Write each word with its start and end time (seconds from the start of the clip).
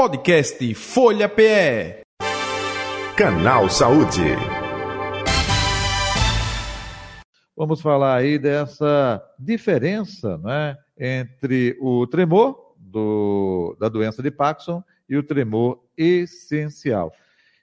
Podcast 0.00 0.74
Folha 0.76 1.28
PE. 1.28 2.00
Canal 3.14 3.68
Saúde. 3.68 4.34
Vamos 7.54 7.82
falar 7.82 8.16
aí 8.16 8.38
dessa 8.38 9.22
diferença 9.38 10.38
né, 10.38 10.78
entre 10.98 11.76
o 11.82 12.06
tremor 12.06 12.74
do, 12.78 13.76
da 13.78 13.90
doença 13.90 14.22
de 14.22 14.30
Parkinson 14.30 14.82
e 15.06 15.18
o 15.18 15.22
tremor 15.22 15.84
essencial. 15.98 17.12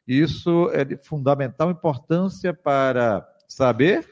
Isso 0.07 0.69
é 0.73 0.85
de 0.85 0.95
fundamental 0.95 1.71
importância 1.71 2.53
para 2.53 3.27
saber 3.47 4.07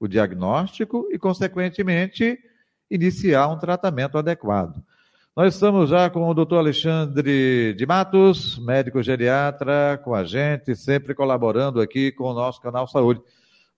o 0.00 0.08
diagnóstico 0.08 1.08
e, 1.12 1.16
consequentemente, 1.16 2.40
iniciar 2.90 3.46
um 3.46 3.56
tratamento 3.56 4.18
adequado. 4.18 4.82
Nós 5.38 5.54
estamos 5.54 5.90
já 5.90 6.10
com 6.10 6.28
o 6.28 6.34
doutor 6.34 6.58
Alexandre 6.58 7.72
de 7.72 7.86
Matos, 7.86 8.58
médico 8.58 9.00
geriatra, 9.00 9.96
com 10.02 10.12
a 10.12 10.24
gente, 10.24 10.74
sempre 10.74 11.14
colaborando 11.14 11.80
aqui 11.80 12.10
com 12.10 12.24
o 12.24 12.34
nosso 12.34 12.60
canal 12.60 12.88
Saúde. 12.88 13.22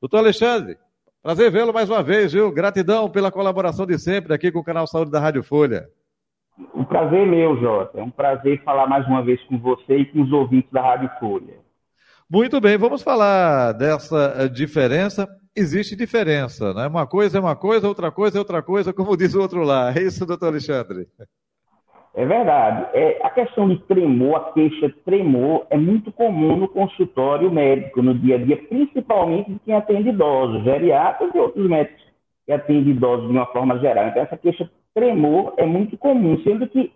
Doutor 0.01 0.21
Alexandre, 0.21 0.79
prazer 1.23 1.51
vê-lo 1.51 1.71
mais 1.71 1.91
uma 1.91 2.03
vez, 2.03 2.33
viu? 2.33 2.51
Gratidão 2.51 3.11
pela 3.11 3.31
colaboração 3.31 3.85
de 3.85 3.99
sempre 3.99 4.33
aqui 4.33 4.51
com 4.51 4.61
o 4.61 4.65
canal 4.65 4.87
Saúde 4.87 5.11
da 5.11 5.21
Rádio 5.21 5.43
Folha. 5.43 5.87
Um 6.75 6.83
prazer 6.83 7.27
meu, 7.27 7.55
Jota. 7.61 8.01
É 8.01 8.03
um 8.03 8.11
prazer 8.11 8.65
falar 8.65 8.87
mais 8.87 9.07
uma 9.07 9.23
vez 9.23 9.39
com 9.45 9.59
você 9.59 9.99
e 9.99 10.07
com 10.07 10.23
os 10.23 10.33
ouvintes 10.33 10.73
da 10.73 10.81
Rádio 10.81 11.11
Folha. 11.21 11.59
Muito 12.31 12.59
bem, 12.59 12.79
vamos 12.79 13.03
falar 13.03 13.73
dessa 13.73 14.35
eh, 14.39 14.49
diferença. 14.49 15.29
Existe 15.55 15.95
diferença, 15.95 16.73
né? 16.73 16.87
Uma 16.87 17.07
coisa 17.07 17.37
é 17.37 17.41
uma 17.41 17.55
coisa, 17.55 17.87
outra 17.87 18.11
coisa 18.11 18.39
é 18.39 18.41
outra 18.41 18.63
coisa, 18.63 18.95
como 18.95 19.15
diz 19.15 19.35
o 19.35 19.43
outro 19.43 19.63
lá. 19.63 19.93
É 19.93 20.05
isso, 20.05 20.25
doutor 20.25 20.47
Alexandre? 20.47 21.07
É 22.15 22.27
verdade. 22.27 22.89
É, 22.93 23.25
a 23.25 23.31
questão 23.31 23.69
de 23.69 23.79
tremor, 23.85 24.37
a 24.37 24.53
queixa 24.53 24.93
tremor, 25.05 25.67
é 25.71 25.77
muito 25.77 26.11
comum 26.11 26.57
no 26.57 26.69
consultório 26.69 27.51
médico, 27.51 28.03
no 28.03 28.15
dia 28.15 28.35
a 28.35 28.39
dia, 28.39 28.57
principalmente 28.57 29.53
de 29.53 29.59
quem 29.61 29.75
atende 29.75 30.09
idosos, 30.09 30.65
geriatras 30.65 31.33
e 31.35 31.39
outros 31.39 31.69
médicos 31.69 32.03
que 32.45 32.53
atendem 32.53 32.91
idosos 32.91 33.27
de 33.27 33.33
uma 33.33 33.47
forma 33.47 33.79
geral. 33.79 34.09
Então, 34.09 34.23
essa 34.23 34.37
queixa 34.37 34.69
tremor 34.93 35.55
é 35.57 35.65
muito 35.65 35.97
comum, 35.97 36.41
sendo 36.43 36.69
que, 36.69 36.93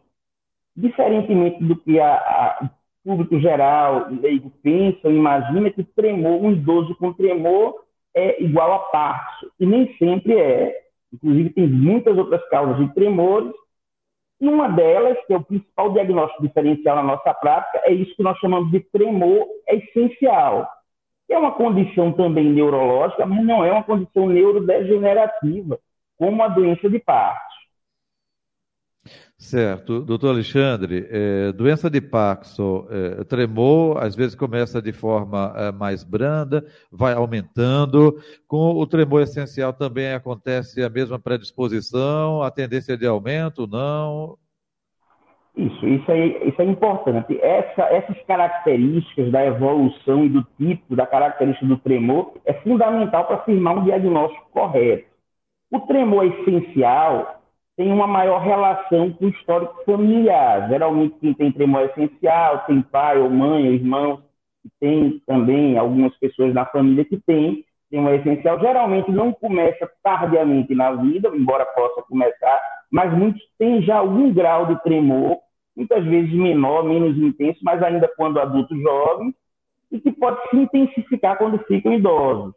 diferentemente 0.77 1.63
do 1.63 1.77
que 1.77 2.01
a, 2.01 2.15
a, 2.15 2.71
o 3.05 3.09
público 3.09 3.39
geral, 3.39 4.09
leigo, 4.11 4.51
pensa, 4.65 5.09
imagina 5.09 5.71
que 5.71 5.85
tremor, 5.85 6.43
um 6.43 6.51
idoso 6.51 6.93
com 6.97 7.13
tremor 7.13 7.85
é 8.17 8.43
igual 8.43 8.73
a 8.73 8.79
parto. 8.79 9.53
E 9.61 9.67
nem 9.67 9.95
sempre 9.97 10.37
é. 10.41 10.83
Inclusive, 11.13 11.51
tem 11.51 11.69
muitas 11.69 12.19
outras 12.19 12.45
causas 12.49 12.79
de 12.79 12.93
tremores 12.95 13.53
e 14.45 14.49
uma 14.49 14.69
delas, 14.69 15.17
que 15.27 15.33
é 15.33 15.37
o 15.37 15.45
principal 15.45 15.93
diagnóstico 15.93 16.43
diferencial 16.43 16.97
na 16.97 17.03
nossa 17.03 17.33
prática, 17.33 17.81
é 17.85 17.93
isso 17.93 18.15
que 18.15 18.23
nós 18.23 18.39
chamamos 18.39 18.71
de 18.71 18.81
tremor 18.81 19.47
essencial. 19.67 20.69
É 21.31 21.39
uma 21.39 21.53
condição 21.53 22.13
também 22.13 22.45
neurológica, 22.45 23.25
mas 23.25 23.45
não 23.45 23.65
é 23.65 23.73
uma 23.73 23.83
condição 23.83 24.27
neurodegenerativa, 24.27 25.79
como 26.19 26.43
a 26.43 26.49
doença 26.49 26.91
de 26.91 26.99
Parkinson. 26.99 27.54
Certo. 29.45 30.01
Doutor 30.01 30.31
Alexandre, 30.31 31.07
é, 31.11 31.53
doença 31.53 31.91
de 31.91 32.01
Parkinson, 32.01 32.87
é, 32.91 33.25
tremor, 33.25 34.03
às 34.03 34.17
vezes 34.17 34.35
começa 34.35 34.81
de 34.81 34.91
forma 34.91 35.53
é, 35.55 35.71
mais 35.71 36.03
branda, 36.03 36.65
vai 36.91 37.13
aumentando. 37.13 38.17
Com 38.49 38.71
o 38.71 38.87
tremor 38.87 39.21
essencial 39.21 39.75
também 39.75 40.15
acontece 40.15 40.83
a 40.83 40.89
mesma 40.89 41.19
predisposição, 41.19 42.43
a 42.43 42.51
tendência 42.51 42.97
de 42.97 43.07
aumento, 43.07 43.67
não? 43.67 44.39
Isso, 45.55 45.87
isso 45.87 46.11
é, 46.11 46.49
isso 46.49 46.63
é 46.63 46.65
importante. 46.65 47.39
Essa, 47.43 47.83
essas 47.83 48.17
características 48.23 49.31
da 49.31 49.45
evolução 49.45 50.25
e 50.25 50.31
do 50.31 50.43
tipo, 50.57 50.97
da 50.97 51.07
característica 51.07 51.67
do 51.67 51.77
tremor, 51.77 52.33
é 52.47 52.55
fundamental 52.55 53.27
para 53.27 53.37
afirmar 53.37 53.77
um 53.77 53.85
diagnóstico 53.85 54.49
correto. 54.53 55.05
O 55.71 55.81
tremor 55.81 56.25
essencial 56.25 57.44
tem 57.77 57.93
uma 57.93 58.07
maior 58.07 58.41
relação 58.41 59.13
com 59.13 59.27
o 59.27 59.29
histórico 59.29 59.85
familiar. 59.85 60.69
Geralmente, 60.69 61.17
quem 61.21 61.35
tem 61.35 61.53
tremor 61.53 61.83
essencial 61.83 62.65
tem 62.67 62.83
pai 62.83 63.19
ou 63.19 63.29
mãe 63.29 63.67
ou 63.67 63.75
irmãos, 63.75 64.21
tem 64.81 65.21
também 65.27 65.77
algumas 65.77 66.17
pessoas 66.19 66.55
na 66.55 66.65
família 66.67 67.05
que 67.05 67.19
têm 67.19 67.65
tremor 67.91 68.15
essencial. 68.15 68.61
Geralmente 68.61 69.11
não 69.11 69.33
começa 69.33 69.91
tardiamente 70.03 70.75
na 70.75 70.93
vida, 70.93 71.29
embora 71.35 71.67
possa 71.67 72.03
começar, 72.03 72.61
mas 72.91 73.13
muitos 73.13 73.43
têm 73.59 73.83
já 73.83 73.97
algum 73.97 74.33
grau 74.33 74.67
de 74.67 74.83
tremor, 74.83 75.39
muitas 75.77 76.05
vezes 76.05 76.33
menor, 76.33 76.85
menos 76.85 77.19
intenso, 77.19 77.59
mas 77.63 77.83
ainda 77.83 78.09
quando 78.17 78.41
adultos 78.41 78.81
jovens, 78.81 79.35
e 79.91 80.01
que 80.01 80.13
pode 80.13 80.39
se 80.49 80.57
intensificar 80.57 81.37
quando 81.39 81.59
ficam 81.65 81.93
idosos. 81.93 82.55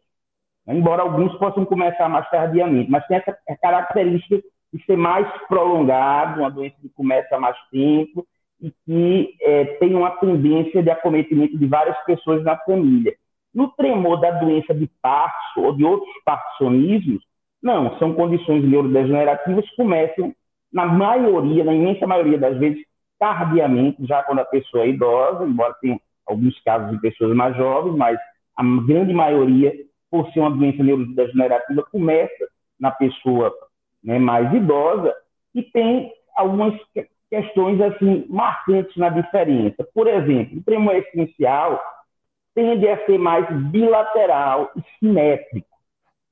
Embora 0.66 1.02
alguns 1.02 1.34
possam 1.38 1.64
começar 1.64 2.08
mais 2.08 2.28
tardiamente, 2.30 2.90
mas 2.90 3.06
tem 3.06 3.16
essa 3.16 3.36
característica 3.60 4.42
de 4.72 4.84
ser 4.84 4.96
mais 4.96 5.26
prolongado, 5.48 6.40
uma 6.40 6.50
doença 6.50 6.76
que 6.80 6.88
começa 6.90 7.36
há 7.36 7.40
mais 7.40 7.56
tempo 7.70 8.26
e 8.60 8.72
que 8.84 9.34
é, 9.40 9.64
tem 9.76 9.94
uma 9.94 10.10
tendência 10.10 10.82
de 10.82 10.90
acometimento 10.90 11.56
de 11.56 11.66
várias 11.66 11.96
pessoas 12.04 12.42
na 12.42 12.56
família. 12.56 13.14
No 13.54 13.68
tremor 13.68 14.20
da 14.20 14.30
doença 14.32 14.74
de 14.74 14.88
Parkinson 15.00 15.60
ou 15.60 15.76
de 15.76 15.84
outros 15.84 16.12
parkinsonismos, 16.24 17.22
não, 17.62 17.98
são 17.98 18.14
condições 18.14 18.64
neurodegenerativas 18.64 19.68
que 19.68 19.76
começam, 19.76 20.34
na 20.72 20.86
maioria, 20.86 21.64
na 21.64 21.72
imensa 21.72 22.06
maioria 22.06 22.38
das 22.38 22.56
vezes, 22.58 22.84
tardiamente, 23.18 24.06
já 24.06 24.22
quando 24.22 24.40
a 24.40 24.44
pessoa 24.44 24.84
é 24.84 24.88
idosa, 24.88 25.44
embora 25.44 25.74
tenha 25.80 25.98
alguns 26.26 26.60
casos 26.62 26.90
de 26.90 27.00
pessoas 27.00 27.34
mais 27.34 27.56
jovens, 27.56 27.96
mas 27.96 28.18
a 28.56 28.62
grande 28.86 29.14
maioria, 29.14 29.72
por 30.10 30.30
ser 30.30 30.40
uma 30.40 30.50
doença 30.50 30.82
neurodegenerativa, 30.82 31.82
começa 31.90 32.48
na 32.78 32.90
pessoa 32.90 33.52
né, 34.02 34.18
mais 34.18 34.52
idosa, 34.52 35.14
e 35.54 35.62
tem 35.62 36.12
algumas 36.36 36.74
questões 37.30 37.80
assim 37.80 38.24
marcantes 38.28 38.96
na 38.96 39.08
diferença. 39.08 39.86
Por 39.94 40.06
exemplo, 40.06 40.58
o 40.58 40.62
tremor 40.62 40.96
essencial 40.96 41.80
tende 42.54 42.88
a 42.88 43.04
ser 43.06 43.18
mais 43.18 43.46
bilateral 43.70 44.70
e 44.76 44.82
simétrico. 44.98 45.68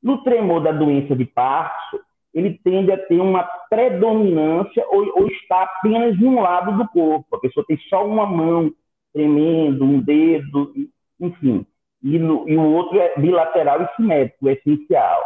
No 0.03 0.23
tremor 0.23 0.63
da 0.63 0.73
doença 0.73 1.15
de 1.15 1.25
Parkinson, 1.25 2.05
ele 2.33 2.61
tende 2.63 2.93
a 2.93 2.99
ter 2.99 3.19
uma 3.19 3.43
predominância 3.71 4.85
ou, 4.91 5.21
ou 5.21 5.27
está 5.29 5.63
apenas 5.63 6.21
em 6.21 6.27
um 6.27 6.41
lado 6.41 6.77
do 6.77 6.89
corpo. 6.89 7.35
A 7.35 7.41
pessoa 7.41 7.65
tem 7.67 7.79
só 7.89 8.07
uma 8.07 8.27
mão 8.27 8.71
tremendo, 9.13 9.85
um 9.85 10.01
dedo, 10.01 10.73
enfim. 11.19 11.67
E, 12.03 12.19
no, 12.19 12.49
e 12.49 12.57
o 12.57 12.75
outro 12.75 13.01
é 13.01 13.19
bilateral 13.19 13.83
e 13.83 13.97
simétrico, 13.97 14.51
essencial. 14.51 15.23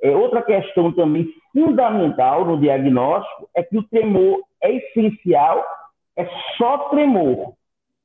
É, 0.00 0.14
outra 0.14 0.42
questão 0.42 0.92
também 0.92 1.28
fundamental 1.54 2.44
no 2.44 2.60
diagnóstico 2.60 3.48
é 3.56 3.62
que 3.62 3.78
o 3.78 3.82
tremor 3.84 4.42
é 4.60 4.72
essencial, 4.72 5.64
é 6.16 6.28
só 6.58 6.88
tremor. 6.90 7.54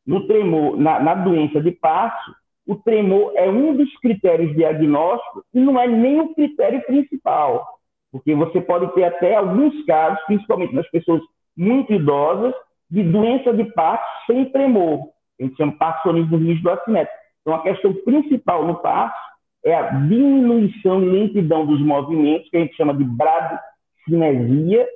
No 0.06 0.28
tremor, 0.28 0.78
na, 0.78 1.00
na 1.00 1.16
doença 1.16 1.60
de 1.60 1.72
Parkinson, 1.72 2.34
o 2.68 2.76
tremor 2.76 3.34
é 3.36 3.50
um 3.50 3.76
dos 3.76 3.92
critérios 3.98 4.56
diagnósticos 4.56 5.44
e 5.54 5.60
não 5.60 5.80
é 5.80 5.88
nem 5.88 6.22
o 6.22 6.36
critério 6.36 6.82
principal, 6.86 7.68
porque 8.12 8.36
você 8.36 8.62
pode 8.62 8.94
ter 8.94 9.06
até 9.06 9.36
alguns 9.36 9.84
casos, 9.86 10.24
principalmente 10.28 10.76
nas 10.76 10.90
pessoas 10.92 11.22
muito 11.58 11.92
idosas, 11.92 12.54
de 12.90 13.04
doença 13.04 13.54
de 13.54 13.66
Parkinson 13.74 14.10
sem 14.28 14.46
tremor. 14.52 15.10
A 15.40 15.44
gente 15.44 15.58
chama 15.58 15.78
Parkinsonismo 15.78 16.38
rígido 16.38 16.70
assimétrico. 16.70 17.20
Então, 17.42 17.54
a 17.56 17.64
questão 17.64 17.94
principal 18.04 18.66
no 18.66 18.76
Parkinson 18.76 19.29
é 19.64 19.74
a 19.74 19.90
diminuição 19.92 21.04
e 21.04 21.10
lentidão 21.10 21.66
dos 21.66 21.82
movimentos, 21.82 22.50
que 22.50 22.58
a 22.58 22.60
gente 22.62 22.76
chama 22.76 22.94
de 22.94 23.04
bradicinesia, 23.04 24.88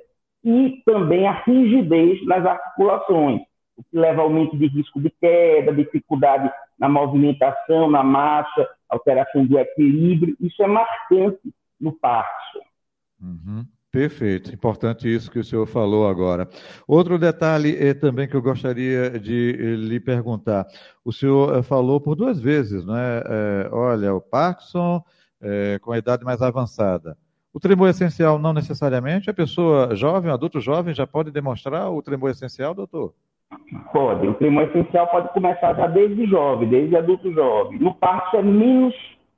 e 0.44 0.82
também 0.84 1.26
a 1.26 1.32
rigidez 1.32 2.24
nas 2.26 2.44
articulações, 2.44 3.40
o 3.76 3.82
que 3.82 3.96
leva 3.96 4.20
ao 4.20 4.28
aumento 4.28 4.56
de 4.56 4.66
risco 4.66 5.00
de 5.00 5.10
queda, 5.10 5.72
dificuldade 5.72 6.50
na 6.78 6.88
movimentação, 6.88 7.90
na 7.90 8.02
marcha, 8.02 8.68
alteração 8.88 9.46
do 9.46 9.58
equilíbrio. 9.58 10.36
Isso 10.40 10.62
é 10.62 10.66
marcante 10.66 11.40
no 11.80 11.92
Parkinson. 11.92 12.64
Uhum. 13.22 13.64
Perfeito, 13.94 14.52
importante 14.52 15.06
isso 15.06 15.30
que 15.30 15.38
o 15.38 15.44
senhor 15.44 15.64
falou 15.66 16.08
agora. 16.08 16.48
Outro 16.84 17.16
detalhe 17.16 17.76
é, 17.78 17.94
também 17.94 18.26
que 18.26 18.34
eu 18.34 18.42
gostaria 18.42 19.08
de 19.20 19.56
eh, 19.56 19.76
lhe 19.76 20.00
perguntar. 20.00 20.66
O 21.04 21.12
senhor 21.12 21.56
eh, 21.56 21.62
falou 21.62 22.00
por 22.00 22.16
duas 22.16 22.40
vezes, 22.40 22.84
né? 22.84 23.22
É, 23.24 23.68
olha, 23.70 24.12
o 24.12 24.20
Parkinson 24.20 25.00
é, 25.40 25.78
com 25.80 25.92
a 25.92 25.98
idade 25.98 26.24
mais 26.24 26.42
avançada. 26.42 27.16
O 27.52 27.60
tremor 27.60 27.88
essencial 27.88 28.36
não 28.36 28.52
necessariamente? 28.52 29.30
A 29.30 29.34
pessoa 29.34 29.94
jovem, 29.94 30.32
adulto 30.32 30.60
jovem, 30.60 30.92
já 30.92 31.06
pode 31.06 31.30
demonstrar 31.30 31.88
o 31.88 32.02
tremor 32.02 32.30
essencial, 32.30 32.74
doutor? 32.74 33.14
Pode. 33.92 34.26
O 34.26 34.34
tremor 34.34 34.64
essencial 34.64 35.06
pode 35.06 35.28
começar 35.28 35.72
já 35.72 35.86
desde 35.86 36.26
jovem, 36.26 36.68
desde 36.68 36.96
adulto 36.96 37.32
jovem. 37.32 37.78
No 37.78 37.94
Parkinson 37.94 38.38
é 38.38 38.42
menos, 38.42 38.94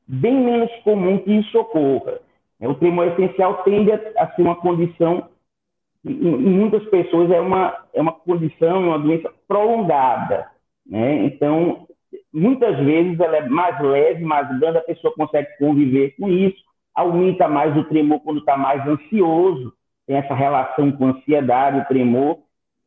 bem 0.09 0.35
menos 0.35 0.70
comum 0.82 1.19
que 1.19 1.41
isso 1.41 1.59
ocorra. 1.59 2.25
O 2.61 2.75
tremor 2.75 3.08
essencial 3.08 3.62
tende 3.62 3.93
a, 3.93 4.29
ser 4.35 4.43
uma 4.43 4.56
condição 4.56 5.29
em 6.08 6.50
muitas 6.50 6.85
pessoas 6.88 7.31
é 7.31 7.41
uma, 7.41 7.76
é 7.93 8.00
uma 8.00 8.12
condição, 8.12 8.88
uma 8.88 8.99
doença 8.99 9.32
prolongada. 9.49 10.49
Né? 10.87 11.25
Então, 11.25 11.87
muitas 12.32 12.79
vezes 12.79 13.19
ela 13.19 13.38
é 13.38 13.49
mais 13.49 13.81
leve, 13.81 14.25
mais 14.25 14.49
grande, 14.61 14.79
a 14.79 14.82
pessoa 14.82 15.12
consegue 15.14 15.49
conviver 15.58 16.14
com 16.17 16.29
isso, 16.29 16.56
aumenta 16.94 17.49
mais 17.49 17.76
o 17.76 17.85
tremor 17.85 18.20
quando 18.20 18.38
está 18.38 18.56
mais 18.56 18.87
ansioso, 18.87 19.73
tem 20.06 20.17
essa 20.17 20.35
relação 20.35 20.93
com 20.93 21.09
ansiedade, 21.09 21.81
o 21.81 21.87
tremor. 21.87 22.38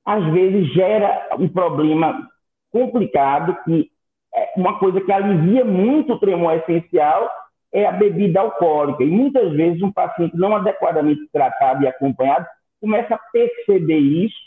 Às 0.06 0.24
vezes 0.32 0.74
gera 0.74 1.30
um 1.38 1.50
problema 1.50 2.28
complicado, 2.72 3.58
que 3.66 3.92
é 4.34 4.54
uma 4.56 4.80
coisa 4.80 5.02
que 5.02 5.12
alivia 5.12 5.66
muito 5.66 6.14
o 6.14 6.20
tremor 6.20 6.54
essencial 6.54 7.30
é 7.74 7.86
a 7.86 7.92
bebida 7.92 8.40
alcoólica. 8.40 9.04
E 9.04 9.08
muitas 9.08 9.52
vezes 9.54 9.82
um 9.82 9.92
paciente 9.92 10.36
não 10.36 10.56
adequadamente 10.56 11.28
tratado 11.32 11.84
e 11.84 11.88
acompanhado 11.88 12.46
começa 12.82 13.16
a 13.16 13.20
perceber 13.32 13.98
isso. 13.98 14.38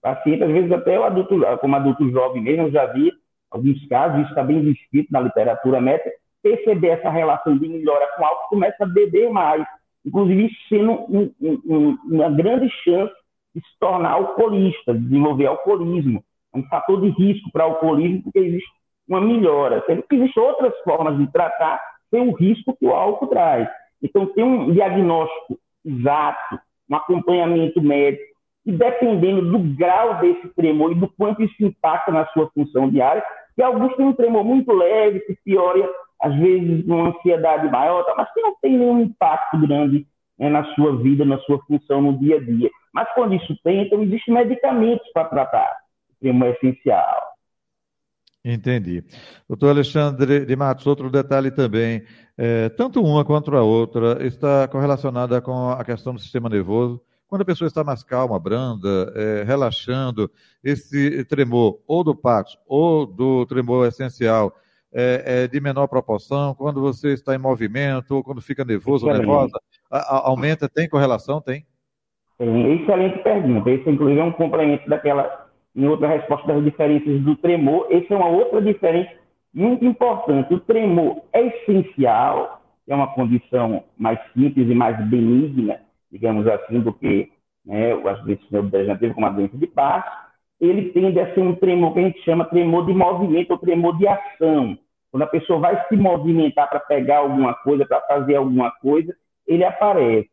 Paciente, 0.00 0.42
às 0.42 0.50
vezes 0.50 0.72
até 0.72 0.98
o 0.98 1.04
adulto, 1.04 1.40
como 1.60 1.76
adulto 1.76 2.10
jovem 2.10 2.42
mesmo, 2.42 2.64
eu 2.64 2.72
já 2.72 2.86
vi 2.86 3.12
alguns 3.50 3.86
casos, 3.86 4.20
isso 4.20 4.30
está 4.30 4.42
bem 4.42 4.60
descrito 4.62 5.12
na 5.12 5.20
literatura 5.20 5.80
médica, 5.80 6.10
perceber 6.42 6.88
essa 6.88 7.10
relação 7.10 7.56
de 7.56 7.68
melhora 7.68 8.08
com 8.16 8.24
álcool, 8.24 8.48
começa 8.48 8.82
a 8.82 8.86
beber 8.86 9.30
mais. 9.30 9.64
Inclusive, 10.04 10.46
isso 10.46 10.56
sendo 10.68 10.92
um, 10.92 11.32
um, 11.40 11.98
uma 12.04 12.30
grande 12.30 12.68
chance 12.82 13.14
de 13.54 13.60
se 13.60 13.78
tornar 13.78 14.10
alcoolista, 14.10 14.94
de 14.94 15.00
desenvolver 15.00 15.46
alcoolismo. 15.46 16.24
É 16.52 16.58
um 16.58 16.64
fator 16.64 17.00
de 17.00 17.10
risco 17.10 17.52
para 17.52 17.64
alcoolismo, 17.64 18.24
porque 18.24 18.40
existe 18.40 18.70
uma 19.06 19.20
melhora. 19.20 19.84
Sendo 19.86 20.02
que 20.02 20.16
existem 20.16 20.42
outras 20.42 20.76
formas 20.80 21.16
de 21.16 21.30
tratar 21.30 21.80
sem 22.12 22.28
o 22.28 22.32
risco 22.32 22.76
que 22.76 22.86
o 22.86 22.92
álcool 22.92 23.26
traz. 23.26 23.68
Então, 24.02 24.26
tem 24.26 24.44
um 24.44 24.72
diagnóstico 24.72 25.58
exato, 25.84 26.60
um 26.90 26.96
acompanhamento 26.96 27.80
médico, 27.80 28.32
e 28.64 28.72
dependendo 28.72 29.50
do 29.50 29.58
grau 29.76 30.20
desse 30.20 30.48
tremor 30.54 30.92
e 30.92 30.94
do 30.94 31.08
quanto 31.08 31.42
isso 31.42 31.54
impacta 31.60 32.12
na 32.12 32.26
sua 32.28 32.48
função 32.50 32.88
diária, 32.88 33.24
que 33.56 33.62
alguns 33.62 33.94
têm 33.96 34.06
um 34.06 34.12
tremor 34.12 34.44
muito 34.44 34.72
leve, 34.72 35.20
que 35.20 35.36
piora, 35.44 35.88
às 36.20 36.34
vezes, 36.36 36.84
uma 36.84 37.08
ansiedade 37.08 37.68
maior, 37.70 38.04
tá? 38.04 38.14
mas 38.16 38.32
que 38.32 38.40
não 38.40 38.54
tem 38.60 38.78
nenhum 38.78 39.00
impacto 39.00 39.58
grande 39.58 40.06
né, 40.38 40.48
na 40.48 40.64
sua 40.74 40.96
vida, 40.96 41.24
na 41.24 41.38
sua 41.40 41.58
função 41.66 42.00
no 42.00 42.18
dia 42.18 42.36
a 42.36 42.40
dia. 42.40 42.70
Mas 42.92 43.08
quando 43.14 43.34
isso 43.34 43.56
tem, 43.64 43.82
então 43.82 44.02
existem 44.02 44.34
medicamentos 44.34 45.06
para 45.12 45.24
tratar 45.24 45.76
o 46.10 46.20
tremor 46.20 46.48
essencial. 46.48 47.31
Entendi. 48.44 49.04
Doutor 49.48 49.70
Alexandre 49.70 50.44
de 50.44 50.56
Matos, 50.56 50.86
outro 50.86 51.08
detalhe 51.08 51.50
também, 51.50 52.02
é, 52.36 52.68
tanto 52.70 53.00
uma 53.02 53.24
quanto 53.24 53.54
a 53.56 53.62
outra 53.62 54.26
está 54.26 54.66
correlacionada 54.66 55.40
com 55.40 55.70
a 55.70 55.84
questão 55.84 56.12
do 56.12 56.20
sistema 56.20 56.48
nervoso. 56.48 57.00
Quando 57.28 57.42
a 57.42 57.46
pessoa 57.46 57.68
está 57.68 57.84
mais 57.84 58.02
calma, 58.02 58.38
branda, 58.38 59.12
é, 59.14 59.44
relaxando, 59.44 60.30
esse 60.62 61.24
tremor 61.24 61.80
ou 61.86 62.02
do 62.02 62.14
pax 62.14 62.58
ou 62.66 63.06
do 63.06 63.46
tremor 63.46 63.86
essencial 63.86 64.54
é, 64.92 65.44
é, 65.44 65.48
de 65.48 65.60
menor 65.60 65.86
proporção. 65.86 66.54
Quando 66.54 66.80
você 66.80 67.14
está 67.14 67.34
em 67.34 67.38
movimento 67.38 68.16
ou 68.16 68.22
quando 68.22 68.42
fica 68.42 68.64
nervoso 68.64 69.06
ou 69.06 69.12
nervosa, 69.12 69.58
a, 69.90 69.98
a, 69.98 70.28
aumenta, 70.28 70.68
tem 70.68 70.88
correlação? 70.88 71.40
Tem. 71.40 71.64
Excelente 72.38 73.22
pergunta. 73.22 73.70
Esse, 73.70 73.88
inclusive, 73.88 74.20
é 74.20 74.24
um 74.24 74.32
complemento 74.32 74.88
daquela 74.88 75.41
em 75.74 75.86
outra 75.86 76.08
resposta 76.08 76.46
das 76.52 76.64
diferenças 76.64 77.20
do 77.22 77.36
tremor. 77.36 77.86
Essa 77.90 78.14
é 78.14 78.16
uma 78.16 78.28
outra 78.28 78.60
diferença 78.60 79.10
muito 79.54 79.84
importante. 79.84 80.52
O 80.54 80.60
tremor 80.60 81.22
é 81.32 81.46
essencial, 81.46 82.62
é 82.88 82.94
uma 82.94 83.12
condição 83.14 83.84
mais 83.96 84.18
simples 84.32 84.68
e 84.68 84.74
mais 84.74 84.98
benigna, 85.08 85.80
digamos 86.10 86.46
assim, 86.46 86.80
do 86.80 86.92
que 86.92 87.30
né, 87.64 87.92
as 87.92 88.22
doenças 88.22 88.50
neurodegenerativas, 88.50 89.14
como 89.14 89.26
a 89.26 89.30
doença 89.30 89.56
de 89.56 89.66
Parkinson. 89.66 90.16
Ele 90.60 90.90
tende 90.90 91.18
a 91.18 91.34
ser 91.34 91.40
um 91.40 91.56
tremor 91.56 91.92
que 91.92 91.98
a 91.98 92.02
gente 92.02 92.22
chama 92.22 92.44
tremor 92.44 92.86
de 92.86 92.94
movimento 92.94 93.50
ou 93.50 93.58
tremor 93.58 93.98
de 93.98 94.06
ação. 94.06 94.78
Quando 95.10 95.24
a 95.24 95.26
pessoa 95.26 95.58
vai 95.58 95.88
se 95.88 95.96
movimentar 95.96 96.68
para 96.70 96.80
pegar 96.80 97.18
alguma 97.18 97.52
coisa, 97.54 97.84
para 97.84 98.00
fazer 98.02 98.36
alguma 98.36 98.70
coisa, 98.70 99.14
ele 99.46 99.64
aparece. 99.64 100.30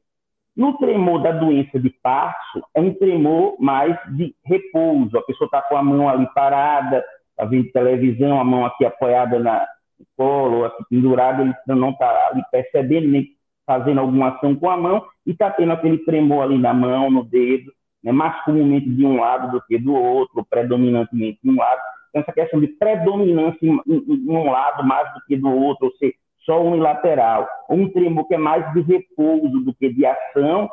No 0.60 0.78
tremor 0.78 1.22
da 1.22 1.32
doença 1.32 1.80
de 1.80 1.90
Parkinson, 1.90 2.68
é 2.76 2.82
um 2.82 2.94
tremor 2.94 3.56
mais 3.62 3.98
de 4.18 4.36
repouso. 4.44 5.18
A 5.18 5.22
pessoa 5.22 5.46
está 5.46 5.62
com 5.62 5.78
a 5.78 5.82
mão 5.82 6.10
ali 6.10 6.28
parada, 6.36 7.02
está 7.30 7.46
vendo 7.46 7.72
televisão, 7.72 8.38
a 8.38 8.44
mão 8.44 8.66
aqui 8.66 8.84
apoiada 8.84 9.40
na, 9.40 9.66
no 9.98 10.06
colo, 10.18 10.66
aqui 10.66 10.84
pendurada, 10.90 11.44
ele 11.44 11.80
não 11.80 11.92
está 11.92 12.28
ali 12.30 12.44
percebendo, 12.52 13.08
nem 13.08 13.30
fazendo 13.66 14.02
alguma 14.02 14.36
ação 14.36 14.54
com 14.54 14.70
a 14.70 14.76
mão, 14.76 15.06
e 15.26 15.32
está 15.32 15.50
tendo 15.50 15.72
aquele 15.72 16.00
tremor 16.00 16.44
ali 16.44 16.58
na 16.58 16.74
mão, 16.74 17.10
no 17.10 17.24
dedo, 17.24 17.72
né, 18.04 18.12
mais 18.12 18.44
comumente 18.44 18.90
de 18.90 19.06
um 19.06 19.18
lado 19.18 19.54
do 19.54 19.66
que 19.66 19.78
do 19.78 19.94
outro, 19.94 20.46
predominantemente 20.50 21.40
de 21.42 21.50
um 21.52 21.56
lado. 21.56 21.80
Então, 22.10 22.22
essa 22.22 22.34
questão 22.34 22.60
de 22.60 22.68
predominância 22.68 23.66
em, 23.66 23.80
em, 23.88 24.04
em 24.10 24.30
um 24.30 24.52
lado 24.52 24.86
mais 24.86 25.08
do 25.14 25.22
que 25.26 25.38
do 25.38 25.50
outro, 25.50 25.86
ou 25.86 25.94
seja, 25.94 26.16
só 26.50 26.60
unilateral, 26.64 27.48
um 27.70 27.88
tremor 27.88 28.28
que 28.28 28.34
é 28.34 28.38
mais 28.40 28.74
de 28.74 28.82
repouso 28.82 29.60
do 29.60 29.72
que 29.76 29.94
de 29.94 30.04
ação, 30.04 30.68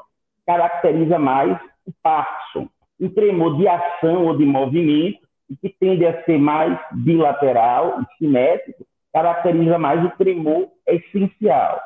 caracteriza 0.46 1.19
mais 1.19 1.55
o 1.87 1.93
Parkinson. 2.02 2.67
Um 2.99 3.11
tremor 3.11 3.58
de 3.58 3.69
ação 3.69 4.25
ou 4.25 4.34
de 4.38 4.46
movimento, 4.46 5.19
que 5.61 5.69
tende 5.69 6.06
a 6.06 6.25
ser 6.25 6.38
mais 6.38 6.78
bilateral 6.93 8.00
e 8.00 8.17
simétrico, 8.17 8.87
caracteriza 9.12 9.78
mais 9.78 10.02
o 10.02 10.11
tremor 10.17 10.69
essencial. 10.87 11.79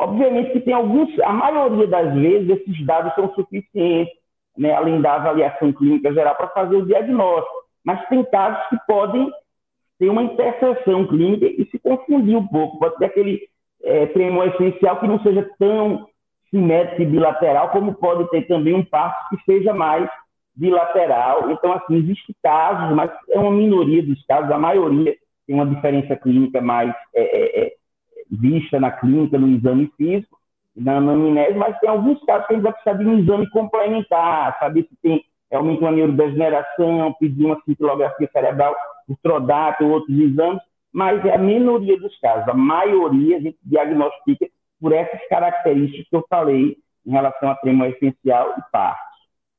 Obviamente 0.00 0.52
que 0.52 0.60
tem 0.60 0.72
alguns, 0.72 1.10
a 1.20 1.32
maioria 1.32 1.86
das 1.86 2.14
vezes 2.14 2.48
esses 2.48 2.86
dados 2.86 3.14
são 3.14 3.30
suficientes, 3.34 4.14
né, 4.56 4.72
além 4.72 5.02
da 5.02 5.16
avaliação 5.16 5.70
clínica 5.70 6.14
geral, 6.14 6.34
para 6.34 6.48
fazer 6.48 6.76
o 6.76 6.86
diagnóstico. 6.86 7.64
Mas 7.84 8.08
tem 8.08 8.24
casos 8.24 8.66
que 8.68 8.76
podem 8.86 9.30
tem 9.98 10.08
uma 10.08 10.22
interseção 10.22 11.06
clínica 11.06 11.46
e 11.46 11.66
se 11.70 11.78
confundir 11.78 12.36
um 12.36 12.46
pouco. 12.46 12.78
Pode 12.78 12.96
ter 12.96 13.06
aquele 13.06 13.40
é, 13.82 14.06
tremor 14.06 14.48
essencial 14.48 14.98
que 14.98 15.06
não 15.06 15.20
seja 15.22 15.48
tão 15.58 16.08
simétrico 16.50 17.02
e 17.02 17.06
bilateral, 17.06 17.70
como 17.70 17.94
pode 17.94 18.28
ter 18.30 18.42
também 18.46 18.74
um 18.74 18.84
passo 18.84 19.28
que 19.30 19.44
seja 19.44 19.72
mais 19.72 20.08
bilateral. 20.54 21.50
Então, 21.50 21.72
assim, 21.72 21.96
existem 21.96 22.34
casos, 22.42 22.94
mas 22.94 23.10
é 23.30 23.38
uma 23.38 23.50
minoria 23.50 24.02
dos 24.02 24.24
casos, 24.26 24.50
a 24.50 24.58
maioria 24.58 25.16
tem 25.46 25.54
uma 25.54 25.66
diferença 25.66 26.16
clínica 26.16 26.60
mais 26.60 26.94
é, 27.14 27.22
é, 27.22 27.66
é 27.66 27.72
vista 28.30 28.80
na 28.80 28.90
clínica, 28.90 29.38
no 29.38 29.48
exame 29.48 29.92
físico, 29.96 30.38
na 30.76 30.96
anamnese, 30.96 31.56
mas 31.56 31.78
tem 31.78 31.88
alguns 31.88 32.22
casos 32.24 32.46
que 32.46 32.52
a 32.52 32.56
gente 32.56 32.64
vai 32.64 32.72
precisar 32.72 32.94
de 32.94 33.06
um 33.06 33.18
exame 33.18 33.50
complementar, 33.50 34.58
saber 34.58 34.82
se 34.84 34.96
tem 35.02 35.24
realmente 35.54 35.80
uma 35.80 35.92
neurodegeneração, 35.92 37.14
pedir 37.20 37.44
uma 37.44 37.60
cintilografia 37.64 38.28
cerebral 38.32 38.74
o 39.06 39.16
Trodato, 39.22 39.84
outros 39.84 40.18
exames, 40.18 40.60
mas 40.92 41.24
é 41.24 41.34
a 41.34 41.38
minoria 41.38 41.96
dos 42.00 42.18
casos. 42.18 42.48
A 42.48 42.54
maioria 42.54 43.36
a 43.36 43.40
gente 43.40 43.58
diagnostica 43.62 44.48
por 44.80 44.92
essas 44.92 45.20
características 45.28 46.08
que 46.08 46.16
eu 46.16 46.26
falei 46.28 46.76
em 47.06 47.10
relação 47.10 47.50
a 47.50 47.54
tremor 47.56 47.88
essencial 47.88 48.54
e 48.58 48.62
parto. 48.72 49.14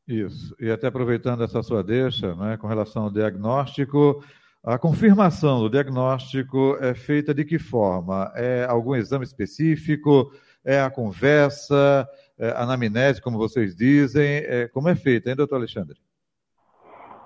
Isso. 0.06 0.54
E 0.60 0.70
até 0.70 0.88
aproveitando 0.88 1.44
essa 1.44 1.64
sua 1.64 1.82
deixa, 1.82 2.36
né, 2.36 2.58
com 2.58 2.68
relação 2.68 3.04
ao 3.04 3.12
diagnóstico, 3.12 4.22
a 4.64 4.78
confirmação 4.78 5.62
do 5.62 5.70
diagnóstico 5.70 6.78
é 6.82 6.94
feita 6.94 7.34
de 7.34 7.46
que 7.46 7.58
forma? 7.58 8.32
É 8.36 8.66
algum 8.68 8.96
exame 8.96 9.24
específico? 9.24 10.32
É 10.66 10.82
a 10.82 10.90
conversa? 10.90 12.08
É 12.38 12.50
a 12.50 12.64
anamnese, 12.64 13.22
como 13.22 13.38
vocês 13.38 13.76
dizem? 13.76 14.26
É, 14.26 14.68
como 14.74 14.90
é 14.90 14.96
feita, 14.96 15.30
hein, 15.30 15.36
doutor 15.36 15.58
Alexandre? 15.58 15.96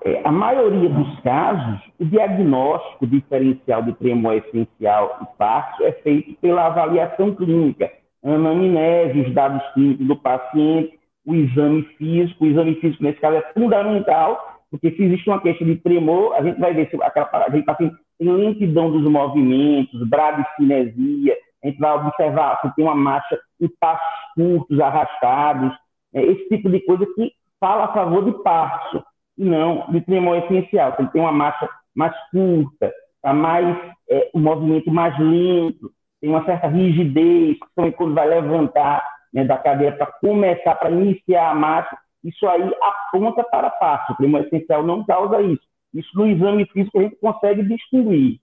É, 0.06 0.22
a 0.24 0.32
maioria 0.32 0.90
dos 0.90 1.20
casos, 1.22 1.82
o 2.00 2.06
diagnóstico 2.06 3.08
diferencial 3.08 3.84
de 3.84 3.94
tremor 3.94 4.36
essencial 4.36 5.20
e 5.22 5.38
passo 5.38 5.84
é 5.84 5.92
feito 5.92 6.36
pela 6.42 6.68
avaliação 6.68 7.36
clínica, 7.36 7.92
anamnese, 8.24 9.22
os 9.22 9.34
dados 9.34 9.62
clínicos 9.74 10.08
do 10.08 10.16
paciente, 10.16 11.00
o 11.26 11.36
exame 11.36 11.84
físico. 11.98 12.44
O 12.44 12.48
exame 12.48 12.76
físico, 12.76 13.04
nesse 13.04 13.20
caso, 13.20 13.38
é 13.38 13.54
fundamental, 13.54 14.62
porque 14.72 14.92
se 14.92 15.04
existe 15.04 15.30
uma 15.30 15.42
queixa 15.42 15.66
de 15.66 15.76
tremor, 15.78 16.34
a 16.36 16.44
gente 16.44 16.60
vai 16.60 16.74
ver 16.74 16.90
se 16.90 17.02
aquela, 17.02 17.30
a 17.46 17.50
gente 17.50 17.66
paciente 17.66 17.96
tem 18.18 18.32
lentidão 18.32 18.92
dos 18.92 19.10
movimentos, 19.10 20.08
bradicinesia, 20.08 21.36
a 21.64 21.68
gente 21.68 21.80
vai 21.80 21.92
observar 21.92 22.60
se 22.62 22.74
tem 22.76 22.86
uma 22.86 22.96
marcha 22.96 23.40
em 23.60 23.68
passos 23.80 24.06
curtos, 24.36 24.80
arrastados, 24.80 25.74
é, 26.14 26.24
esse 26.24 26.48
tipo 26.50 26.70
de 26.70 26.80
coisa 26.82 27.06
que 27.16 27.32
fala 27.60 27.86
a 27.86 27.94
favor 27.94 28.24
de 28.24 28.32
passo 28.44 29.04
e 29.38 29.44
não 29.44 29.86
de 29.90 30.02
tremor 30.02 30.38
essencial. 30.38 30.96
Ele 30.98 31.10
tem 31.10 31.22
uma 31.22 31.32
marcha 31.32 31.70
mais 31.96 32.14
curta, 32.32 32.94
tá 33.22 33.34
mais, 33.34 33.78
é, 34.10 34.30
um 34.34 34.40
movimento 34.40 34.90
mais 34.92 35.18
lento, 35.20 35.92
tem 36.22 36.30
uma 36.30 36.46
certa 36.46 36.68
rigidez, 36.68 37.58
principalmente 37.60 37.98
quando 37.98 38.16
vai 38.16 38.28
levantar 38.28 39.06
né, 39.34 39.44
da 39.44 39.58
cadeira 39.58 39.96
para 39.96 40.12
começar, 40.20 40.76
para 40.76 40.92
iniciar 40.92 41.52
a 41.52 41.56
marcha, 41.56 41.98
isso 42.24 42.48
aí 42.48 42.70
aponta 42.82 43.44
para 43.44 43.70
passo. 43.70 44.14
O 44.14 44.16
tremor 44.18 44.42
essencial 44.42 44.84
não 44.84 45.06
causa 45.06 45.42
isso. 45.42 45.64
Isso 45.94 46.10
no 46.16 46.28
exame 46.28 46.66
físico 46.66 47.00
a 47.00 47.04
gente 47.04 47.16
consegue 47.18 47.64
distinguir. 47.64 48.40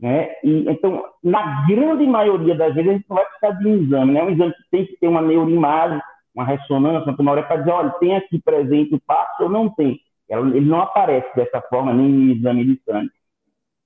Né? 0.00 0.30
E, 0.42 0.68
então, 0.68 1.04
na 1.22 1.66
grande 1.66 2.06
maioria 2.06 2.54
das 2.54 2.74
vezes, 2.74 2.90
a 2.90 2.92
gente 2.94 3.06
não 3.08 3.16
vai 3.16 3.26
precisar 3.26 3.50
de 3.52 3.68
um 3.68 3.82
exame. 3.82 4.12
Né? 4.12 4.22
Um 4.22 4.30
exame 4.30 4.52
que 4.52 4.70
tem 4.70 4.86
que 4.86 4.96
ter 4.96 5.08
uma 5.08 5.22
neuroimagem, 5.22 6.00
uma 6.34 6.44
ressonância, 6.44 7.10
uma 7.10 7.16
tomografia 7.16 7.48
para 7.48 7.56
dizer, 7.58 7.70
olha, 7.70 7.90
tem 8.00 8.16
aqui 8.16 8.40
presente 8.40 8.94
o 8.94 9.00
passo 9.00 9.44
ou 9.44 9.48
não 9.48 9.68
tem. 9.68 10.00
Ele 10.28 10.60
não 10.62 10.80
aparece 10.80 11.28
dessa 11.36 11.60
forma 11.62 11.92
nem 11.92 12.08
no 12.08 12.32
exame 12.32 12.64
de 12.64 12.80
sangue. 12.84 13.10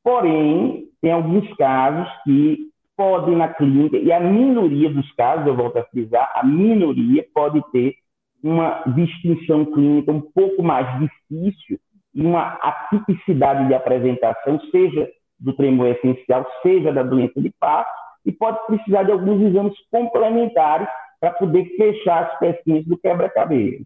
Porém, 0.02 0.88
tem 1.02 1.12
alguns 1.12 1.52
casos 1.56 2.08
que 2.24 2.68
podem 2.96 3.36
na 3.36 3.48
clínica, 3.48 3.96
e 3.96 4.10
a 4.10 4.18
minoria 4.18 4.90
dos 4.90 5.10
casos, 5.12 5.46
eu 5.46 5.54
volto 5.54 5.76
a 5.76 5.84
frisar, 5.84 6.32
a 6.34 6.44
minoria 6.44 7.24
pode 7.32 7.62
ter 7.70 7.94
uma 8.42 8.82
distinção 8.86 9.64
clínica 9.66 10.10
um 10.10 10.20
pouco 10.20 10.62
mais 10.62 10.86
difícil 10.98 11.78
e 12.12 12.22
uma 12.22 12.58
atipicidade 12.60 13.68
de 13.68 13.74
apresentação, 13.74 14.60
seja 14.72 15.08
do 15.38 15.52
tremor 15.52 15.88
essencial, 15.88 16.46
seja 16.62 16.92
da 16.92 17.02
doença 17.02 17.40
de 17.40 17.52
Passo, 17.58 17.90
e 18.24 18.32
pode 18.32 18.58
precisar 18.66 19.04
de 19.04 19.12
alguns 19.12 19.40
exames 19.40 19.74
complementares 19.90 20.88
para 21.20 21.32
poder 21.32 21.64
fechar 21.76 22.24
as 22.24 22.38
pecinhas 22.38 22.84
do 22.84 22.98
quebra-cabeça. 22.98 23.84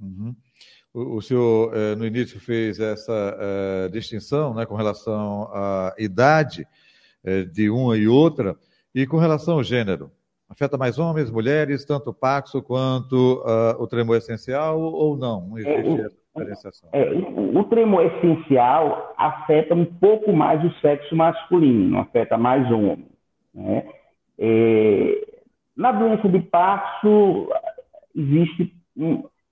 Uhum. 0.00 0.34
O, 0.92 1.16
o, 1.16 1.22
senhor, 1.22 1.74
eh, 1.74 1.94
no 1.94 2.06
início, 2.06 2.38
fez 2.38 2.78
essa 2.78 3.36
eh, 3.40 3.88
distinção 3.90 4.54
né, 4.54 4.66
com 4.66 4.74
relação 4.74 5.48
à 5.52 5.94
idade 5.98 6.66
eh, 7.24 7.44
de 7.44 7.70
uma 7.70 7.96
e 7.96 8.06
outra, 8.06 8.56
e 8.94 9.06
com 9.06 9.16
relação 9.16 9.54
ao 9.54 9.64
gênero. 9.64 10.10
Afeta 10.48 10.76
mais 10.76 10.98
homens, 10.98 11.30
mulheres, 11.30 11.84
tanto 11.84 12.10
o 12.10 12.14
Paxo 12.14 12.60
quanto 12.60 13.42
uh, 13.42 13.82
o 13.82 13.86
tremor 13.86 14.18
essencial 14.18 14.78
ou 14.78 15.16
não? 15.16 15.48
Não 15.48 15.58
existe 15.58 16.02
é, 16.02 16.04
essa 16.04 16.21
diferenciação. 16.34 16.88
É, 16.92 17.12
o, 17.12 17.58
o 17.58 17.64
tremor 17.64 18.04
essencial 18.06 19.14
afeta 19.16 19.74
um 19.74 19.84
pouco 19.84 20.32
mais 20.32 20.64
o 20.64 20.72
sexo 20.80 21.14
masculino, 21.14 21.98
afeta 21.98 22.36
mais 22.36 22.70
homens. 22.70 23.12
Né? 23.54 23.86
É, 24.38 25.26
na 25.76 25.92
doença 25.92 26.28
de 26.28 26.40
Paxo, 26.40 27.48
existe, 28.14 28.74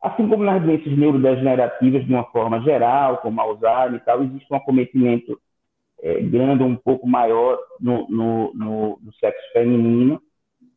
assim 0.03 0.29
como 0.29 0.45
nas 0.45 0.63
doenças 0.63 0.97
neurodegenerativas 0.97 2.05
de 2.05 2.13
uma 2.13 2.25
forma 2.25 2.61
geral, 2.63 3.19
como 3.19 3.41
Alzheimer 3.41 3.95
e 3.95 4.05
tal, 4.05 4.23
existe 4.23 4.53
um 4.53 4.57
acometimento 4.57 5.41
é, 6.03 6.21
grande, 6.23 6.63
um 6.63 6.77
pouco 6.77 7.07
maior 7.07 7.59
no, 7.79 8.09
no, 8.09 8.53
no, 8.55 8.99
no 9.03 9.13
sexo 9.15 9.53
feminino, 9.53 10.21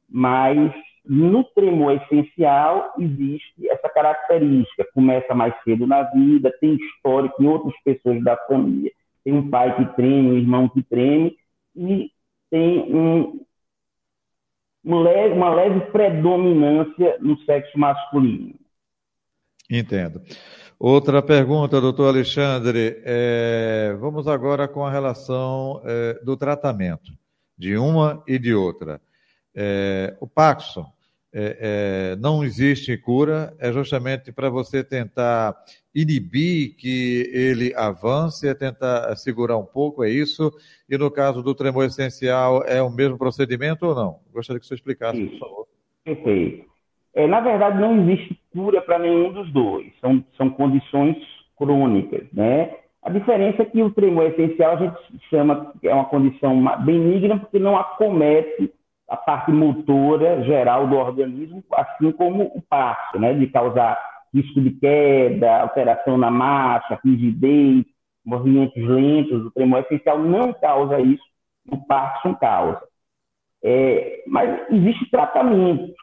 mas 0.09 0.73
no 1.05 1.43
tremor 1.43 1.93
essencial 1.93 2.93
existe 2.97 3.69
característica. 3.93 4.87
Começa 4.93 5.33
mais 5.33 5.53
cedo 5.63 5.87
na 5.87 6.03
vida, 6.03 6.53
tem 6.59 6.75
histórico 6.75 7.41
em 7.41 7.47
outras 7.47 7.73
pessoas 7.83 8.23
da 8.23 8.35
família. 8.47 8.91
Tem 9.23 9.33
um 9.33 9.49
pai 9.49 9.75
que 9.75 9.95
treme, 9.95 10.31
um 10.31 10.37
irmão 10.37 10.69
que 10.69 10.83
treme, 10.83 11.37
e 11.75 12.11
tem 12.49 12.79
um, 12.93 13.45
uma, 14.83 15.01
leve, 15.01 15.35
uma 15.35 15.53
leve 15.53 15.79
predominância 15.91 17.17
no 17.19 17.37
sexo 17.43 17.77
masculino. 17.79 18.53
Entendo. 19.69 20.21
Outra 20.77 21.21
pergunta, 21.21 21.79
doutor 21.79 22.09
Alexandre. 22.09 23.01
É, 23.05 23.95
vamos 23.99 24.27
agora 24.27 24.67
com 24.67 24.85
a 24.85 24.91
relação 24.91 25.81
é, 25.85 26.19
do 26.23 26.35
tratamento 26.35 27.11
de 27.57 27.77
uma 27.77 28.21
e 28.27 28.37
de 28.37 28.53
outra. 28.53 28.99
É, 29.55 30.17
o 30.19 30.27
Paxson, 30.27 30.85
é, 31.33 32.13
é, 32.13 32.15
não 32.17 32.43
existe 32.43 32.95
cura, 32.95 33.53
é 33.59 33.71
justamente 33.71 34.31
para 34.31 34.49
você 34.49 34.83
tentar 34.83 35.55
inibir 35.93 36.75
que 36.75 37.29
ele 37.33 37.73
avance, 37.75 38.47
é 38.47 38.53
tentar 38.53 39.15
segurar 39.15 39.57
um 39.57 39.65
pouco, 39.65 40.03
é 40.03 40.09
isso? 40.09 40.51
E 40.87 40.97
no 40.97 41.09
caso 41.09 41.41
do 41.41 41.55
tremor 41.55 41.85
essencial, 41.85 42.63
é 42.65 42.81
o 42.81 42.89
mesmo 42.91 43.17
procedimento 43.17 43.87
ou 43.87 43.95
não? 43.95 44.19
Gostaria 44.31 44.59
que 44.59 44.67
você 44.67 44.75
explicasse, 44.75 45.23
por 45.25 45.39
favor. 45.39 45.67
Perfeito. 46.03 46.65
É, 47.15 47.27
na 47.27 47.39
verdade, 47.41 47.79
não 47.79 48.01
existe 48.01 48.39
cura 48.51 48.81
para 48.81 48.99
nenhum 48.99 49.33
dos 49.33 49.51
dois, 49.51 49.91
são, 49.99 50.23
são 50.37 50.49
condições 50.51 51.17
crônicas, 51.57 52.27
né? 52.31 52.75
A 53.01 53.09
diferença 53.09 53.63
é 53.63 53.65
que 53.65 53.81
o 53.81 53.91
tremor 53.91 54.27
essencial 54.27 54.73
a 54.73 54.77
gente 54.77 54.97
chama, 55.29 55.73
é 55.83 55.93
uma 55.93 56.05
condição 56.05 56.63
benigna, 56.85 57.37
porque 57.37 57.59
não 57.59 57.75
acomete 57.75 58.71
a 59.13 59.17
parte 59.17 59.51
motora 59.51 60.43
geral 60.43 60.87
do 60.87 60.97
organismo, 60.97 61.63
assim 61.71 62.11
como 62.13 62.45
o 62.45 62.61
passo, 62.67 63.19
né, 63.19 63.31
de 63.35 63.45
causar 63.45 63.95
risco 64.33 64.59
de 64.59 64.71
queda, 64.71 65.61
alteração 65.61 66.17
na 66.17 66.31
marcha, 66.31 66.99
rigidez, 67.05 67.85
movimentos 68.25 68.83
lentos, 68.83 69.45
o 69.45 69.51
tremor 69.51 69.81
essencial 69.81 70.17
não 70.17 70.51
causa 70.51 70.99
isso, 70.99 71.23
o 71.69 71.77
Parkinson 71.85 72.33
causa. 72.35 72.81
É, 73.63 74.23
mas 74.25 74.67
existe 74.71 75.11
tratamento. 75.11 75.93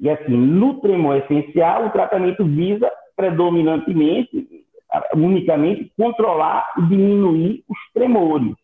E 0.00 0.10
assim, 0.10 0.36
no 0.36 0.80
tremor 0.80 1.18
essencial, 1.18 1.86
o 1.86 1.90
tratamento 1.90 2.44
visa 2.44 2.90
predominantemente, 3.14 4.66
unicamente, 5.14 5.92
controlar 5.96 6.66
e 6.78 6.82
diminuir 6.88 7.64
os 7.68 7.78
tremores. 7.94 8.56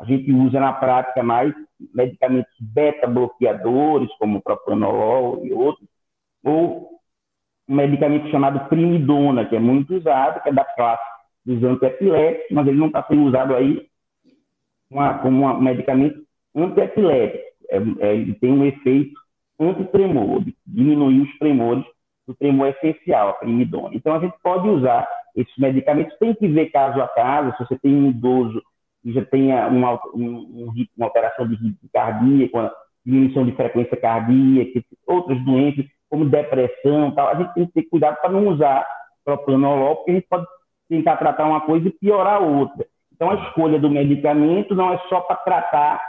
A 0.00 0.04
gente 0.04 0.32
usa 0.32 0.60
na 0.60 0.72
prática 0.72 1.22
mais 1.22 1.52
medicamentos 1.94 2.52
beta-bloqueadores, 2.60 4.10
como 4.18 4.42
propranolol 4.42 5.44
e 5.44 5.52
outros, 5.52 5.88
ou 6.44 6.98
um 7.68 7.74
medicamento 7.74 8.30
chamado 8.30 8.68
primidona, 8.68 9.44
que 9.44 9.56
é 9.56 9.60
muito 9.60 9.94
usado, 9.94 10.42
que 10.42 10.48
é 10.48 10.52
da 10.52 10.64
classe 10.64 11.02
dos 11.44 11.62
antiepiléticos, 11.62 12.50
mas 12.50 12.66
ele 12.66 12.78
não 12.78 12.86
está 12.86 13.02
sendo 13.04 13.24
usado 13.24 13.54
aí 13.54 13.86
uma, 14.90 15.18
como 15.18 15.44
um 15.44 15.60
medicamento 15.60 16.22
antiepilético. 16.54 17.44
É, 17.70 17.76
é, 18.00 18.14
ele 18.14 18.34
tem 18.34 18.52
um 18.52 18.64
efeito 18.64 19.18
antitremor, 19.60 20.42
diminuir 20.66 21.22
os 21.22 21.38
tremores 21.38 21.84
do 22.26 22.34
tremor 22.34 22.68
essencial, 22.68 23.30
a 23.30 23.32
primidona. 23.34 23.94
Então, 23.94 24.14
a 24.14 24.20
gente 24.20 24.34
pode 24.42 24.68
usar 24.68 25.06
esses 25.34 25.56
medicamentos, 25.56 26.16
tem 26.18 26.34
que 26.34 26.48
ver 26.48 26.70
caso 26.70 27.00
a 27.00 27.08
caso, 27.08 27.56
se 27.56 27.64
você 27.64 27.78
tem 27.78 27.94
um 27.94 28.10
idoso 28.10 28.62
já 29.12 29.24
tenha 29.24 29.66
uma, 29.68 29.94
um, 30.14 30.72
uma 30.96 31.06
alteração 31.06 31.46
de 31.46 31.54
ritmo 31.54 31.88
cardíaco, 31.92 32.70
diminuição 33.04 33.44
de 33.44 33.52
frequência 33.52 33.96
cardíaca, 33.96 34.82
outras 35.06 35.42
doenças, 35.44 35.84
como 36.08 36.28
depressão 36.28 37.10
tal, 37.12 37.28
a 37.28 37.34
gente 37.34 37.54
tem 37.54 37.66
que 37.66 37.72
ter 37.72 37.82
cuidado 37.84 38.16
para 38.20 38.30
não 38.30 38.48
usar 38.48 38.86
propranolol, 39.24 39.96
porque 39.96 40.10
a 40.10 40.14
gente 40.14 40.26
pode 40.28 40.46
tentar 40.88 41.16
tratar 41.16 41.46
uma 41.46 41.60
coisa 41.60 41.88
e 41.88 41.92
piorar 41.92 42.36
a 42.36 42.44
outra. 42.44 42.86
Então, 43.14 43.30
a 43.30 43.34
escolha 43.34 43.78
do 43.78 43.90
medicamento 43.90 44.74
não 44.74 44.92
é 44.92 44.98
só 45.08 45.20
para 45.20 45.36
tratar 45.36 46.00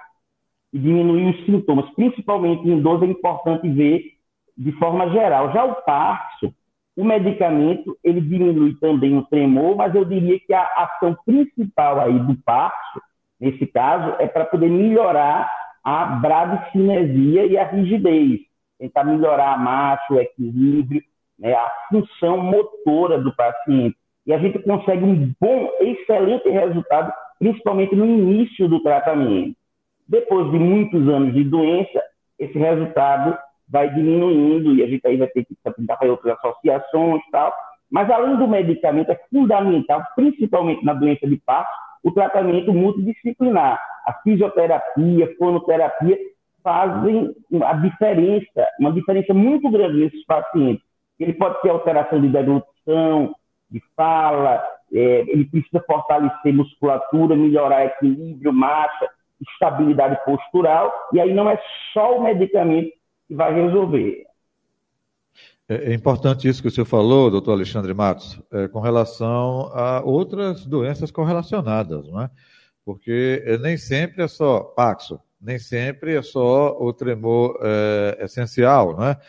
e 0.72 0.80
diminuir 0.80 1.32
os 1.32 1.46
sintomas. 1.46 1.90
Principalmente 1.96 2.68
em 2.68 2.78
idoso, 2.78 3.04
é 3.04 3.08
importante 3.08 3.68
ver 3.70 4.04
de 4.58 4.72
forma 4.74 5.10
geral. 5.10 5.52
Já 5.52 5.66
o 5.66 5.76
parso, 5.84 6.54
o 7.00 7.06
medicamento, 7.06 7.98
ele 8.04 8.20
diminui 8.20 8.76
também 8.76 9.18
o 9.18 9.26
tremor, 9.28 9.78
mas 9.78 9.96
eu 9.96 10.04
diria 10.04 10.38
que 10.38 10.54
a 10.54 10.64
ação 10.76 11.16
principal 11.26 11.98
aí 11.98 12.20
do 12.20 12.36
passo, 12.44 13.02
nesse 13.40 13.66
caso, 13.68 14.18
é 14.20 14.28
para 14.28 14.44
poder 14.44 14.70
melhorar 14.70 15.50
a 15.82 16.06
bradicinesia 16.06 17.46
e 17.46 17.58
a 17.58 17.64
rigidez, 17.64 18.42
tentar 18.78 19.06
melhorar 19.06 19.54
a 19.54 19.58
marcha, 19.58 20.14
o 20.14 20.20
equilíbrio, 20.20 21.02
né, 21.40 21.54
a 21.54 21.72
função 21.88 22.38
motora 22.38 23.18
do 23.18 23.34
paciente. 23.34 23.96
E 24.28 24.34
a 24.34 24.38
gente 24.38 24.60
consegue 24.60 25.06
um 25.06 25.32
bom, 25.40 25.70
excelente 25.80 26.50
resultado, 26.50 27.14
principalmente 27.40 27.96
no 27.96 28.06
início 28.06 28.68
do 28.68 28.84
tratamento. 28.84 29.56
Depois 30.06 30.52
de 30.52 30.60
muitos 30.60 31.08
anos 31.08 31.34
de 31.34 31.46
doença, 31.46 32.04
esse 32.38 32.60
resultado 32.60 33.38
vai 33.70 33.94
diminuindo 33.94 34.76
e 34.76 34.84
a 34.84 34.88
gente 34.88 35.06
aí 35.06 35.18
vai 35.18 35.28
ter 35.28 35.46
que 35.46 35.56
tentar 35.76 35.98
fazer 35.98 36.12
outras 36.12 36.38
associações 36.38 37.22
e 37.28 37.32
tal. 37.32 37.54
Mas 37.92 38.10
além 38.10 38.38
do 38.38 38.48
medicamento, 38.48 39.12
é 39.12 39.20
fundamental, 39.30 40.04
principalmente 40.16 40.84
na 40.84 40.94
doença 40.94 41.28
de 41.28 41.38
Parkinson, 41.38 41.90
o 42.04 42.12
tratamento 42.12 42.74
multidisciplinar. 42.74 43.80
A 44.06 44.14
fisioterapia, 44.24 45.26
a 45.26 45.36
fonoterapia 45.38 46.18
fazem 46.64 47.34
a 47.64 47.74
diferença, 47.74 48.68
uma 48.80 48.92
diferença 48.92 49.34
muito 49.34 49.70
grande 49.70 50.00
nesses 50.00 50.26
pacientes. 50.26 50.84
Ele 51.20 51.34
pode 51.34 51.62
ter 51.62 51.70
alteração 51.70 52.22
de 52.22 52.30
deglutição, 52.30 53.36
de 53.70 53.82
fala, 53.96 54.64
é, 54.94 55.26
ele 55.28 55.46
precisa 55.46 55.84
fortalecer 55.86 56.54
musculatura, 56.54 57.36
melhorar 57.36 57.86
equilíbrio, 57.86 58.54
marcha, 58.54 59.10
estabilidade 59.54 60.18
postural, 60.26 60.92
e 61.14 61.20
aí 61.20 61.34
não 61.34 61.50
é 61.50 61.60
só 61.94 62.18
o 62.18 62.24
medicamento 62.24 62.92
que 63.30 63.36
vai 63.36 63.54
resolver. 63.54 64.26
É, 65.70 65.92
é 65.92 65.94
importante 65.94 66.48
isso 66.48 66.62
que 66.64 66.68
o 66.68 66.72
senhor 66.72 66.86
falou, 66.86 67.30
doutor 67.30 67.52
Alexandre 67.52 67.94
Matos, 67.94 68.42
é, 68.52 68.68
com 68.68 68.80
relação 68.80 69.72
a 69.72 70.02
outras 70.04 70.66
doenças 70.66 71.12
correlacionadas, 71.12 72.08
não 72.08 72.24
é? 72.24 72.30
Porque 72.84 73.44
é, 73.46 73.58
nem 73.60 73.78
sempre 73.78 74.24
é 74.24 74.28
só 74.28 74.62
Paxo, 74.62 75.20
nem 75.40 75.60
sempre 75.60 76.16
é 76.16 76.22
só 76.24 76.76
o 76.80 76.92
tremor 76.92 77.60
é, 77.62 78.26
essencial, 78.26 78.98
não 78.98 79.06
é? 79.06 79.20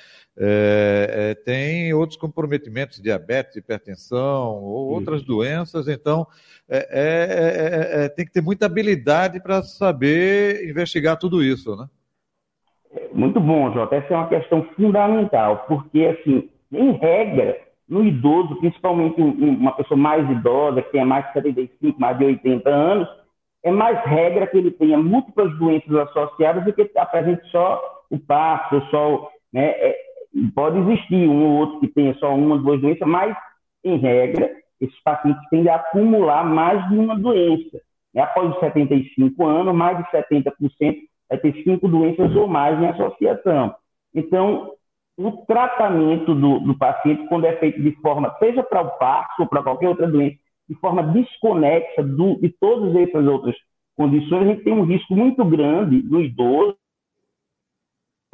É, 0.43 1.11
é, 1.13 1.35
tem 1.35 1.93
outros 1.93 2.19
comprometimentos, 2.19 3.03
diabetes, 3.03 3.57
hipertensão 3.57 4.55
ou 4.63 4.89
outras 4.89 5.23
doenças, 5.23 5.87
então 5.87 6.27
é, 6.67 8.09
tem 8.17 8.25
que 8.25 8.33
ter 8.33 8.41
muita 8.41 8.65
habilidade 8.65 9.39
para 9.43 9.63
saber 9.63 10.67
investigar 10.67 11.19
tudo 11.19 11.45
isso, 11.45 11.77
né? 11.77 11.87
Muito 13.13 13.41
bom, 13.41 13.73
Jota. 13.73 13.97
Essa 13.97 14.15
é 14.15 14.17
uma 14.17 14.29
questão 14.29 14.65
fundamental, 14.77 15.65
porque, 15.69 16.07
assim, 16.07 16.49
em 16.73 16.93
regra, 16.93 17.57
no 17.89 18.05
idoso, 18.05 18.57
principalmente 18.57 19.21
uma 19.21 19.73
pessoa 19.73 19.99
mais 19.99 20.29
idosa, 20.31 20.83
que 20.83 20.93
tenha 20.93 21.05
mais 21.05 21.27
de 21.27 21.33
75, 21.35 22.01
mais 22.01 22.19
de 22.19 22.25
80 22.25 22.69
anos, 22.71 23.09
é 23.63 23.71
mais 23.71 24.03
regra 24.05 24.47
que 24.47 24.57
ele 24.57 24.71
tenha 24.71 24.99
múltiplas 24.99 25.57
doenças 25.59 25.95
associadas 25.95 26.65
do 26.65 26.73
que 26.73 26.91
apresente 26.97 27.47
só 27.51 27.81
o 28.11 28.19
passo, 28.19 28.81
só. 28.91 29.31
Né, 29.53 29.71
é, 29.71 29.97
pode 30.55 30.79
existir 30.79 31.29
um 31.29 31.45
ou 31.45 31.59
outro 31.59 31.81
que 31.81 31.89
tenha 31.89 32.15
só 32.15 32.35
uma 32.35 32.55
ou 32.55 32.63
duas 32.63 32.81
doenças, 32.81 33.07
mas, 33.07 33.37
em 33.85 33.97
regra, 33.99 34.51
esses 34.81 35.01
pacientes 35.03 35.43
tendem 35.51 35.71
a 35.71 35.77
acumular 35.77 36.45
mais 36.45 36.89
de 36.89 36.97
uma 36.97 37.19
doença. 37.19 37.81
Né? 38.15 38.23
Após 38.23 38.51
os 38.51 38.61
75 38.61 39.47
anos, 39.47 39.75
mais 39.75 39.99
de 39.99 40.05
70% 40.11 41.10
vai 41.31 41.39
ter 41.39 41.63
cinco 41.63 41.89
doenças 41.89 42.35
ou 42.35 42.49
mais 42.49 42.79
em 42.83 42.89
associação. 42.89 43.75
Então, 44.13 44.73
o 45.17 45.33
tratamento 45.47 46.35
do, 46.35 46.59
do 46.61 46.77
paciente, 46.77 47.27
quando 47.29 47.45
é 47.45 47.57
feito 47.57 47.81
de 47.81 47.93
forma, 48.01 48.35
seja 48.39 48.63
para 48.63 48.83
o 48.83 48.91
parto 48.99 49.41
ou 49.41 49.47
para 49.47 49.63
qualquer 49.63 49.89
outra 49.89 50.09
doença, 50.09 50.37
de 50.69 50.75
forma 50.77 51.03
desconexa 51.03 52.03
do, 52.03 52.37
de 52.41 52.49
todas 52.61 52.95
essas 52.97 53.27
outras 53.27 53.55
condições, 53.97 54.43
a 54.43 54.47
gente 54.47 54.65
tem 54.65 54.73
um 54.73 54.85
risco 54.85 55.15
muito 55.15 55.45
grande 55.45 56.03
no 56.03 56.21
idoso, 56.21 56.77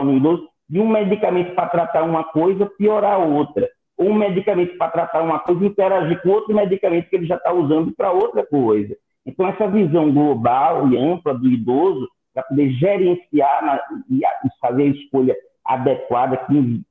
no 0.01 0.17
idoso 0.17 0.49
de 0.69 0.81
um 0.81 0.89
medicamento 0.89 1.55
para 1.55 1.69
tratar 1.69 2.03
uma 2.03 2.25
coisa 2.25 2.67
piorar 2.67 3.21
outra. 3.21 3.69
Ou 3.99 4.11
um 4.11 4.15
medicamento 4.15 4.77
para 4.77 4.91
tratar 4.91 5.23
uma 5.23 5.39
coisa 5.39 5.65
interagir 5.65 6.21
com 6.23 6.29
outro 6.29 6.55
medicamento 6.55 7.09
que 7.09 7.17
ele 7.17 7.27
já 7.27 7.37
está 7.37 7.53
usando 7.53 7.93
para 7.97 8.13
outra 8.13 8.47
coisa. 8.47 8.97
Então, 9.25 9.49
essa 9.49 9.67
visão 9.67 10.13
global 10.13 10.89
e 10.89 10.97
ampla 10.97 11.35
do 11.35 11.49
idoso, 11.49 12.09
para 12.37 12.43
poder 12.43 12.71
gerenciar 12.73 13.65
na, 13.65 13.81
e, 14.11 14.21
fazer 14.61 14.83
a 14.83 14.87
escolha 14.89 15.35
adequada 15.65 16.37
que, 16.37 16.83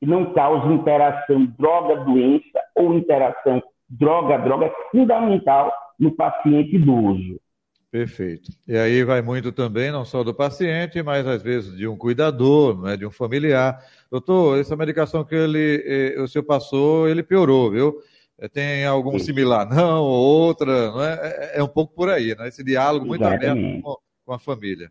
que 0.00 0.06
não 0.06 0.32
cause 0.32 0.72
interação 0.72 1.44
droga-doença 1.58 2.60
ou 2.74 2.94
interação 2.94 3.62
droga-droga, 3.86 4.66
é 4.66 4.72
fundamental 4.90 5.70
no 6.00 6.12
paciente 6.12 6.76
idoso. 6.76 7.38
Perfeito. 7.90 8.50
E 8.66 8.74
aí 8.74 9.04
vai 9.04 9.20
muito 9.20 9.52
também, 9.52 9.92
não 9.92 10.04
só 10.04 10.24
do 10.24 10.34
paciente, 10.34 11.02
mas 11.02 11.26
às 11.26 11.42
vezes 11.42 11.76
de 11.76 11.86
um 11.86 11.96
cuidador, 11.96 12.80
né, 12.82 12.96
de 12.96 13.06
um 13.06 13.10
familiar. 13.10 13.78
Doutor, 14.10 14.58
essa 14.58 14.74
medicação 14.74 15.24
que 15.24 15.34
ele, 15.34 15.84
eh, 15.86 16.20
o 16.20 16.26
senhor 16.26 16.44
passou, 16.44 17.06
ele 17.06 17.22
piorou, 17.22 17.70
viu? 17.70 17.94
Eh, 18.40 18.48
tem 18.48 18.84
algum 18.86 19.18
Sim. 19.18 19.26
similar? 19.26 19.68
Não, 19.68 20.02
ou 20.02 20.46
outra, 20.46 20.90
não 20.90 21.04
é? 21.04 21.20
é? 21.22 21.60
é? 21.60 21.62
um 21.62 21.68
pouco 21.68 21.94
por 21.94 22.08
aí, 22.08 22.34
né? 22.34 22.48
Esse 22.48 22.64
diálogo 22.64 23.06
muito 23.06 23.22
Exatamente. 23.22 23.60
aberto 23.60 23.82
com, 23.82 23.96
com, 24.24 24.32
a 24.32 24.38
família. 24.38 24.90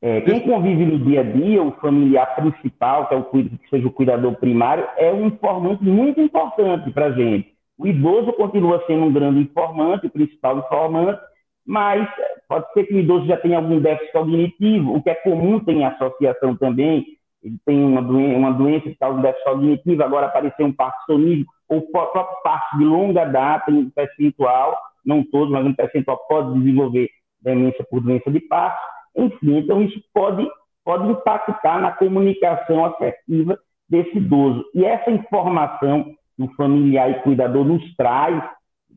É, 0.00 0.20
quem 0.22 0.40
convive 0.40 0.84
no 0.84 0.98
dia 0.98 1.20
a 1.20 1.22
dia, 1.22 1.62
o 1.62 1.72
familiar 1.72 2.34
principal, 2.34 3.08
que, 3.08 3.14
é 3.14 3.18
o, 3.18 3.24
que 3.24 3.60
seja 3.70 3.86
o 3.86 3.92
cuidador 3.92 4.34
primário, 4.36 4.86
é 4.96 5.12
um 5.12 5.26
informante 5.26 5.84
muito 5.84 6.20
importante 6.20 6.90
para 6.90 7.06
a 7.06 7.12
gente. 7.12 7.52
O 7.78 7.86
idoso 7.86 8.32
continua 8.32 8.82
sendo 8.86 9.04
um 9.04 9.12
grande 9.12 9.40
informante, 9.40 10.06
o 10.06 10.10
principal 10.10 10.58
informante, 10.58 11.20
mas 11.64 12.08
pode 12.48 12.70
ser 12.72 12.84
que 12.84 12.94
o 12.94 12.98
idoso 12.98 13.26
já 13.26 13.36
tenha 13.36 13.58
algum 13.58 13.80
déficit 13.80 14.12
cognitivo, 14.12 14.94
o 14.94 15.02
que 15.02 15.10
é 15.10 15.14
comum 15.14 15.60
tem 15.60 15.78
em 15.78 15.84
associação 15.84 16.56
também, 16.56 17.06
ele 17.42 17.56
tem 17.64 17.84
uma 17.84 18.02
doença, 18.02 18.38
uma 18.38 18.52
doença 18.52 18.88
que 18.88 18.94
causa 18.96 19.22
déficit 19.22 19.44
cognitivo, 19.44 20.02
agora 20.02 20.26
apareceu 20.26 20.66
um 20.66 20.72
parkinsonismo, 20.72 21.46
ou 21.68 21.82
próprio 21.82 22.42
parte 22.42 22.76
de 22.76 22.84
longa 22.84 23.24
data, 23.24 23.70
em 23.70 23.88
percentual, 23.90 24.76
não 25.04 25.24
todos, 25.24 25.50
mas 25.50 25.64
um 25.66 25.74
percentual 25.74 26.18
pode 26.28 26.58
desenvolver 26.58 27.08
demência 27.42 27.84
por 27.90 28.00
doença 28.00 28.30
de 28.30 28.40
Parkinson. 28.40 28.92
Enfim, 29.16 29.58
então 29.58 29.82
isso 29.82 30.00
pode, 30.12 30.46
pode 30.84 31.08
impactar 31.08 31.80
na 31.80 31.92
comunicação 31.92 32.84
afetiva 32.84 33.58
desse 33.88 34.16
idoso. 34.16 34.64
E 34.74 34.84
essa 34.84 35.10
informação 35.10 36.04
que 36.36 36.42
o 36.42 36.54
familiar 36.54 37.10
e 37.10 37.22
cuidador 37.22 37.64
nos 37.64 37.94
traz, 37.94 38.42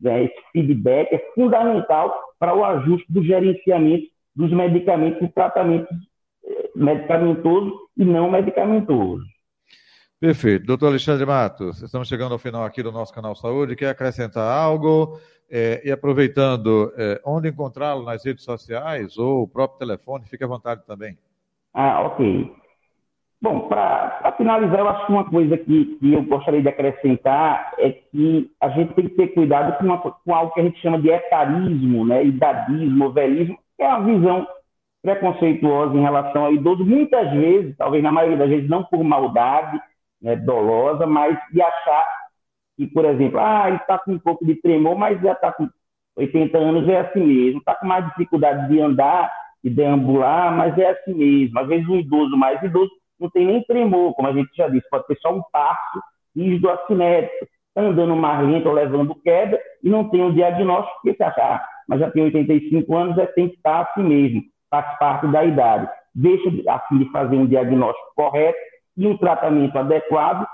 né, 0.00 0.24
esse 0.24 0.42
feedback 0.52 1.12
é 1.12 1.18
fundamental 1.34 2.14
para 2.38 2.54
o 2.54 2.64
ajuste 2.64 3.12
do 3.12 3.22
gerenciamento 3.22 4.06
dos 4.34 4.52
medicamentos 4.52 5.22
e 5.22 5.28
tratamentos 5.28 5.96
eh, 6.44 6.70
medicamentosos 6.74 7.72
e 7.96 8.04
não 8.04 8.30
medicamentosos. 8.30 9.35
Perfeito. 10.18 10.64
Doutor 10.64 10.88
Alexandre 10.88 11.26
Matos, 11.26 11.82
estamos 11.82 12.08
chegando 12.08 12.32
ao 12.32 12.38
final 12.38 12.64
aqui 12.64 12.82
do 12.82 12.90
nosso 12.90 13.12
canal 13.12 13.34
Saúde. 13.34 13.76
Quer 13.76 13.90
acrescentar 13.90 14.50
algo? 14.50 15.18
É, 15.50 15.82
e 15.84 15.92
aproveitando, 15.92 16.90
é, 16.96 17.20
onde 17.24 17.48
encontrá-lo 17.48 18.02
nas 18.02 18.24
redes 18.24 18.42
sociais 18.42 19.18
ou 19.18 19.42
o 19.42 19.48
próprio 19.48 19.78
telefone, 19.78 20.24
fique 20.24 20.42
à 20.42 20.46
vontade 20.46 20.84
também. 20.86 21.18
Ah, 21.72 22.00
ok. 22.00 22.50
Bom, 23.42 23.68
para 23.68 24.34
finalizar, 24.38 24.78
eu 24.78 24.88
acho 24.88 25.06
que 25.06 25.12
uma 25.12 25.28
coisa 25.28 25.58
que, 25.58 25.96
que, 26.00 26.12
eu 26.14 26.22
gostaria 26.24 26.62
de 26.62 26.68
acrescentar 26.68 27.74
é 27.78 27.90
que 27.90 28.50
a 28.58 28.70
gente 28.70 28.94
tem 28.94 29.08
que 29.08 29.14
ter 29.14 29.28
cuidado 29.28 29.76
com, 29.76 29.84
uma, 29.84 29.98
com 29.98 30.34
algo 30.34 30.54
que 30.54 30.60
a 30.60 30.64
gente 30.64 30.80
chama 30.80 30.98
de 30.98 31.10
etarismo, 31.10 32.06
né, 32.06 32.24
idadismo, 32.24 33.12
velhismo, 33.12 33.58
que 33.76 33.82
é 33.82 33.88
uma 33.88 34.04
visão 34.04 34.48
preconceituosa 35.02 35.94
em 35.94 36.02
relação 36.02 36.46
ao 36.46 36.54
idoso, 36.54 36.84
muitas 36.84 37.30
vezes, 37.32 37.76
talvez 37.76 38.02
na 38.02 38.10
maioria 38.10 38.38
das 38.38 38.48
vezes, 38.48 38.68
não 38.68 38.82
por 38.82 39.04
maldade 39.04 39.78
né, 40.20 40.36
dolosa, 40.36 41.06
mas 41.06 41.38
de 41.52 41.60
achar 41.60 42.04
que, 42.76 42.86
por 42.86 43.04
exemplo, 43.04 43.38
ah, 43.38 43.68
ele 43.68 43.76
está 43.76 43.98
com 43.98 44.12
um 44.12 44.18
pouco 44.18 44.44
de 44.44 44.54
tremor, 44.56 44.96
mas 44.96 45.20
já 45.20 45.32
está 45.32 45.52
com 45.52 45.68
80 46.16 46.58
anos, 46.58 46.88
é 46.88 47.00
assim 47.00 47.20
mesmo, 47.20 47.58
está 47.58 47.74
com 47.74 47.86
mais 47.86 48.06
dificuldade 48.06 48.68
de 48.68 48.80
andar 48.80 49.30
e 49.64 49.70
deambular, 49.70 50.54
mas 50.56 50.76
é 50.78 50.90
assim 50.90 51.14
mesmo. 51.14 51.58
Às 51.58 51.68
vezes, 51.68 51.88
um 51.88 51.96
idoso 51.96 52.36
mais 52.36 52.62
idoso 52.62 52.90
não 53.18 53.30
tem 53.30 53.46
nem 53.46 53.62
tremor, 53.64 54.14
como 54.14 54.28
a 54.28 54.32
gente 54.32 54.50
já 54.54 54.68
disse, 54.68 54.88
pode 54.90 55.06
ter 55.06 55.16
só 55.18 55.34
um 55.34 55.42
passo 55.50 56.00
rígido 56.34 56.70
assimétrico, 56.70 57.46
tá 57.74 57.82
andando 57.82 58.14
mais 58.14 58.46
lento 58.46 58.68
ou 58.68 58.74
levando 58.74 59.14
queda 59.16 59.58
e 59.82 59.88
não 59.88 60.08
tem 60.10 60.22
um 60.22 60.32
diagnóstico, 60.32 60.94
porque 61.02 61.16
você 61.16 61.24
acha, 61.24 61.42
ah, 61.42 61.64
mas 61.88 62.00
já 62.00 62.10
tem 62.10 62.24
85 62.24 62.96
anos, 62.96 63.18
é, 63.18 63.26
tem 63.26 63.48
que 63.48 63.56
estar 63.56 63.80
assim 63.82 64.02
mesmo, 64.02 64.42
faz 64.70 64.98
parte 64.98 65.26
da 65.28 65.44
idade. 65.44 65.88
Deixa 66.14 66.48
assim 66.68 66.98
de 66.98 67.10
fazer 67.10 67.36
um 67.36 67.46
diagnóstico 67.46 68.12
correto 68.14 68.58
e 68.96 69.06
um 69.06 69.16
tratamento 69.16 69.76
adequado 69.78 70.46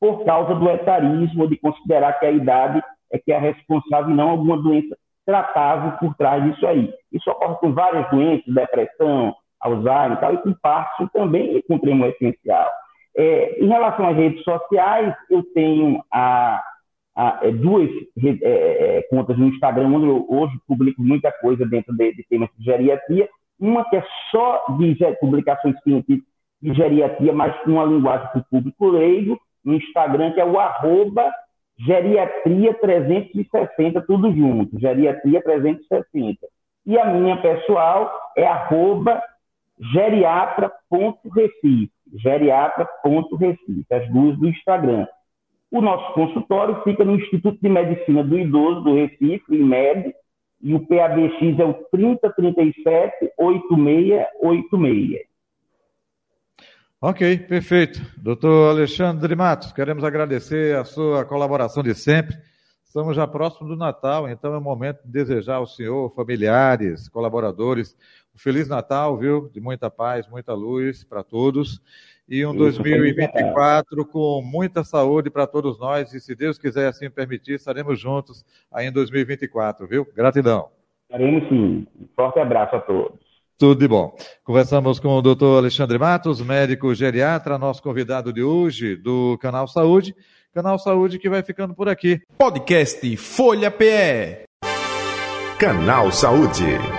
por 0.00 0.24
causa 0.24 0.54
do 0.54 0.68
etarismo, 0.70 1.48
de 1.48 1.56
considerar 1.56 2.18
que 2.20 2.26
a 2.26 2.30
idade 2.30 2.82
é 3.12 3.18
que 3.18 3.32
é 3.32 3.38
responsável 3.38 4.10
e 4.10 4.14
não 4.14 4.30
alguma 4.30 4.56
doença 4.56 4.96
tratável 5.26 5.92
por 5.98 6.14
trás 6.14 6.42
disso 6.44 6.66
aí. 6.66 6.90
Isso 7.12 7.30
ocorre 7.30 7.56
com 7.56 7.72
várias 7.74 8.08
doenças, 8.10 8.54
depressão, 8.54 9.34
Alzheimer 9.60 10.12
e 10.12 10.20
tal, 10.20 10.34
e 10.34 10.38
com 10.38 10.54
Parkinson 10.54 11.08
também 11.12 11.56
e 11.56 11.62
com 11.62 11.78
tremor 11.78 12.08
essencial. 12.08 12.70
É, 13.16 13.62
em 13.62 13.66
relação 13.66 14.08
às 14.08 14.16
redes 14.16 14.42
sociais, 14.44 15.14
eu 15.28 15.42
tenho 15.52 16.02
a, 16.12 16.62
a, 17.16 17.40
é, 17.42 17.50
duas 17.50 17.90
é, 18.24 18.38
é, 18.42 19.02
contas 19.10 19.36
no 19.36 19.48
Instagram, 19.48 19.88
onde 19.88 20.06
eu 20.06 20.24
hoje 20.30 20.56
publico 20.66 21.02
muita 21.02 21.32
coisa 21.32 21.66
dentro 21.66 21.94
de, 21.94 22.14
de 22.14 22.24
temas 22.28 22.48
de 22.56 22.64
geriatria. 22.64 23.28
Uma 23.58 23.84
que 23.90 23.96
é 23.96 24.04
só 24.30 24.64
de 24.78 24.96
publicações 25.20 25.74
científicas 25.82 26.37
de 26.60 26.74
geriatria, 26.74 27.32
mas 27.32 27.56
com 27.62 27.70
uma 27.72 27.84
linguagem 27.84 28.28
para 28.28 28.40
o 28.40 28.44
público 28.44 28.88
leigo, 28.88 29.40
no 29.64 29.74
Instagram, 29.74 30.32
que 30.32 30.40
é 30.40 30.44
o 30.44 30.58
arroba 30.58 31.32
geriatria 31.78 32.74
360, 32.74 34.00
tudo 34.02 34.32
junto, 34.32 34.78
geriatria 34.80 35.40
360. 35.42 36.46
E 36.86 36.98
a 36.98 37.04
minha 37.04 37.36
pessoal 37.36 38.10
é 38.36 38.46
arroba 38.46 39.22
geriatra.recife, 39.92 41.92
geriatra.recife, 42.14 43.86
as 43.92 44.10
duas 44.10 44.36
do 44.38 44.48
Instagram. 44.48 45.06
O 45.70 45.82
nosso 45.82 46.14
consultório 46.14 46.82
fica 46.82 47.04
no 47.04 47.16
Instituto 47.16 47.60
de 47.60 47.68
Medicina 47.68 48.24
do 48.24 48.38
Idoso 48.38 48.80
do 48.80 48.94
Recife, 48.94 49.54
IMED, 49.54 50.14
e 50.60 50.74
o 50.74 50.80
PABX 50.80 51.60
é 51.60 51.64
o 51.64 51.74
3037 51.92 53.30
8686. 53.38 55.27
Ok, 57.00 57.38
perfeito. 57.46 58.00
Doutor 58.20 58.70
Alexandre 58.70 59.36
Matos, 59.36 59.72
queremos 59.72 60.02
agradecer 60.02 60.76
a 60.76 60.84
sua 60.84 61.24
colaboração 61.24 61.80
de 61.80 61.94
sempre. 61.94 62.36
Estamos 62.84 63.14
já 63.14 63.24
próximo 63.24 63.68
do 63.68 63.76
Natal, 63.76 64.28
então 64.28 64.52
é 64.52 64.58
o 64.58 64.60
momento 64.60 65.04
de 65.04 65.12
desejar 65.12 65.56
ao 65.56 65.66
senhor, 65.66 66.10
familiares, 66.10 67.08
colaboradores, 67.08 67.96
um 68.34 68.38
Feliz 68.38 68.66
Natal, 68.66 69.16
viu? 69.16 69.48
De 69.48 69.60
muita 69.60 69.88
paz, 69.88 70.26
muita 70.26 70.54
luz 70.54 71.04
para 71.04 71.22
todos. 71.22 71.80
E 72.28 72.44
um 72.44 72.52
2024 72.52 74.04
com 74.04 74.42
muita 74.42 74.82
saúde 74.82 75.30
para 75.30 75.46
todos 75.46 75.78
nós. 75.78 76.12
E 76.12 76.20
se 76.20 76.34
Deus 76.34 76.58
quiser 76.58 76.88
assim 76.88 77.08
permitir, 77.08 77.52
estaremos 77.52 78.00
juntos 78.00 78.44
aí 78.72 78.88
em 78.88 78.92
2024, 78.92 79.86
viu? 79.86 80.04
Gratidão. 80.16 80.68
Estaremos 81.04 81.48
sim. 81.48 81.86
Um 81.96 82.08
forte 82.16 82.40
abraço 82.40 82.74
a 82.74 82.80
todos. 82.80 83.27
Tudo 83.58 83.80
de 83.80 83.88
bom. 83.88 84.16
Conversamos 84.44 85.00
com 85.00 85.08
o 85.08 85.20
doutor 85.20 85.58
Alexandre 85.58 85.98
Matos, 85.98 86.40
médico 86.40 86.94
geriatra, 86.94 87.58
nosso 87.58 87.82
convidado 87.82 88.32
de 88.32 88.40
hoje 88.40 88.94
do 88.94 89.36
Canal 89.38 89.66
Saúde. 89.66 90.14
Canal 90.54 90.78
Saúde 90.78 91.18
que 91.18 91.28
vai 91.28 91.42
ficando 91.42 91.74
por 91.74 91.88
aqui. 91.88 92.20
Podcast 92.38 93.16
Folha 93.16 93.68
PE. 93.68 94.44
Canal 95.58 96.12
Saúde. 96.12 96.97